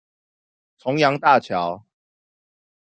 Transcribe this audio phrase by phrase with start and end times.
[0.79, 1.85] 重陽大橋